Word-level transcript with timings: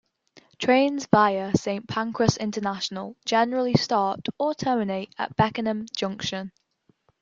Trains 0.57 1.05
via 1.11 1.55
Saint 1.55 1.87
Pancras 1.87 2.35
International 2.37 3.15
generally 3.23 3.75
start 3.75 4.27
or 4.39 4.55
terminate 4.55 5.13
at 5.19 5.35
Beckenham 5.35 5.85
Junction. 5.95 6.51